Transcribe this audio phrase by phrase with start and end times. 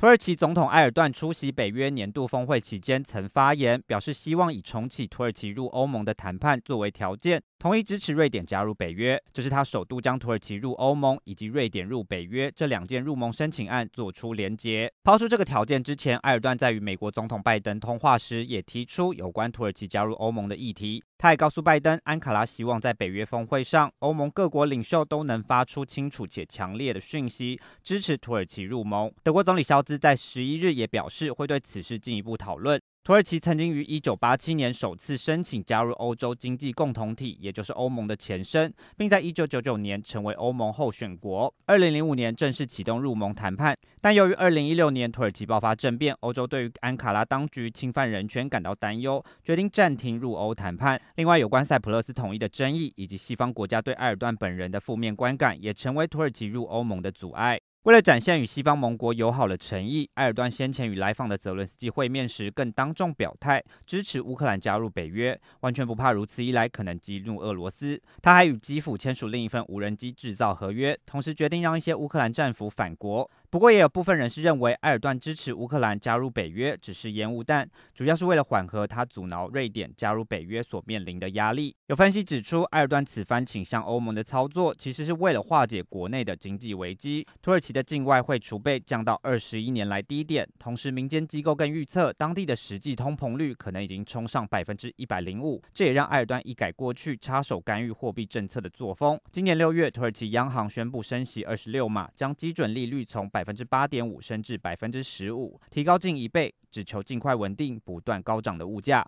[0.00, 7.42] 土耳其总统埃尔段出席北约年度峰会期间曾发言，表示希望以重启土耳其入欧盟的谈判作为条件。
[7.58, 14.90] 同意支持瑞典加入北约，这是他首度将土耳其入欧盟以及瑞典入北约这两件入盟申请案做出连结。
[15.04, 21.04] 抛出这个条件之前，埃尔段在与美国总统拜登通话时也提出有关土耳其加入欧盟的议题。
[21.18, 29.12] 他也告诉拜登，安卡拉希望在北约峰会上，欧盟各国领袖都能发出清楚且强烈的讯息，支持土耳其入盟。
[29.22, 32.80] 德国总理肖兹在十一日也表示，会对此事进一步讨论。
[33.02, 41.52] 土耳其曾经于一九八七年首次申请加入欧洲经济共同体，也就是欧盟的前身，并在一九九九年成为欧盟候选国。
[41.66, 51.00] 二零零五年正式启动入盟谈判，但由于二零一六年土耳其爆发政变，欧洲对于安卡拉当局侵犯人权感到担忧，决定暂停入欧谈判。
[51.16, 57.58] 另外，有关塞浦路斯统一的争议，以及西方国家对埃尔段本人的负面观感，也成为土耳其入欧盟的阻碍。
[57.84, 67.98] 为了展现与西方盟国友好的诚意，埃尔段先前与来访的泽伦斯基会面时，更当众表态支持乌克兰加入北约，完全不怕如此一来可能激怒俄罗斯。
[68.20, 73.30] 他还与基辅签署另一份无人机制造合约，同时决定让一些乌克兰战俘返国。
[73.48, 81.74] 不过，也有部分人士认为，埃尔段支持乌克兰加入北约只是烟雾弹，主要是为了缓和他阻挠瑞典加入北约所面临的压力。
[81.86, 87.26] 有分析指出，埃尔段此番倾向欧盟的操作，其实是为了化解国内的经济危机。
[87.40, 95.62] 土耳其的境外汇储备降到二十一年来低点，同时民间机构更预测，当地的实际通膨率可能已经冲上百分之一百零五。
[95.72, 99.20] 这也让埃尔段一改过去插手干预货币政策的作风。
[99.30, 109.06] 今年六月，土耳其央行宣布升息二十六码，将基准利率从百分之八点五升至百分之十五，提高近一倍，只求尽快稳定不断高涨的物价。